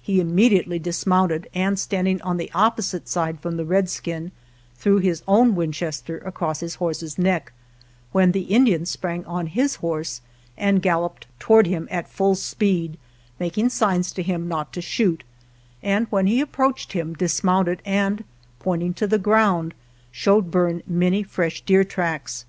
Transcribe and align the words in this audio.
He 0.00 0.20
immediately 0.20 0.78
dismounted, 0.78 1.48
and 1.52 1.76
standing 1.76 2.22
on 2.22 2.36
the 2.36 2.48
opposite 2.54 3.08
side 3.08 3.40
from 3.40 3.56
the 3.56 3.64
red 3.64 3.90
skin, 3.90 4.30
threw 4.76 4.98
his 4.98 5.24
own 5.26 5.56
Winchester 5.56 6.18
across 6.18 6.60
his 6.60 6.76
horse's 6.76 7.18
neck, 7.18 7.52
when 8.12 8.30
the 8.30 8.42
Indian 8.42 8.86
sprang 8.86 9.24
on 9.24 9.48
his 9.48 9.74
horse 9.82 10.20
and 10.56 10.80
galloped 10.80 11.26
toward 11.40 11.66
him 11.66 11.88
at 11.90 12.06
full 12.08 12.36
95 12.36 12.38
GERONIMO 12.38 12.50
speed, 12.92 12.98
making 13.40 13.68
signs 13.68 14.12
to 14.12 14.22
him 14.22 14.46
not 14.46 14.72
to 14.74 14.80
shoot, 14.80 15.24
and 15.82 16.06
when 16.08 16.28
he 16.28 16.40
approached 16.40 16.92
him, 16.92 17.12
dismounted 17.14 17.82
and 17.84 18.22
pointing 18.60 18.94
to 18.94 19.08
the 19.08 19.18
ground, 19.18 19.74
showed 20.12 20.52
Berne 20.52 20.84
many 20.86 21.24
fresh 21.24 21.62
deer 21.62 21.82
tracks. 21.82 22.44